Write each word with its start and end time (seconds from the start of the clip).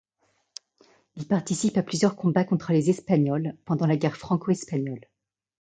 Il 1.15 1.27
participe 1.27 1.77
à 1.77 1.83
plusieurs 1.83 2.15
combats 2.15 2.43
contre 2.43 2.71
les 2.71 2.89
Espagnols 2.89 3.55
pendant 3.65 3.85
la 3.85 3.97
guerre 3.97 4.17
franco-espagnole. 4.17 5.05